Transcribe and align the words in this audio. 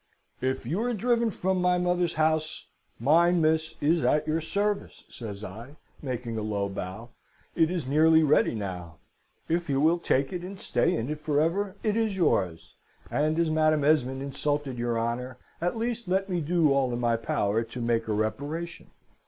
"'If 0.41 0.65
you 0.65 0.81
are 0.81 0.95
driven 0.95 1.29
from 1.29 1.61
my 1.61 1.77
mother's 1.77 2.15
house, 2.15 2.65
mine, 2.99 3.39
miss, 3.39 3.75
is 3.79 4.03
at 4.03 4.27
your 4.27 4.41
service,' 4.41 5.03
says 5.09 5.43
I, 5.43 5.75
making 6.01 6.33
her 6.33 6.39
a 6.39 6.43
low 6.43 6.69
bow. 6.69 7.09
'It 7.55 7.69
is 7.69 7.85
nearly 7.85 8.23
ready 8.23 8.55
now. 8.55 8.95
If 9.47 9.69
you 9.69 9.79
will 9.79 9.99
take 9.99 10.33
it 10.33 10.41
and 10.41 10.59
stay 10.59 10.95
in 10.95 11.11
it 11.11 11.19
for 11.21 11.39
ever, 11.39 11.75
it 11.83 11.95
is 11.95 12.17
yours! 12.17 12.73
And 13.11 13.37
as 13.37 13.51
Madam 13.51 13.83
Esmond 13.83 14.23
insulted 14.23 14.79
your 14.79 14.97
honour, 14.99 15.37
at 15.61 15.77
least 15.77 16.07
let 16.07 16.27
me 16.29 16.41
do 16.41 16.73
all 16.73 16.91
in 16.91 16.99
my 16.99 17.15
power 17.15 17.61
to 17.61 17.79
make 17.79 18.07
a 18.07 18.13
reparation!' 18.13 18.89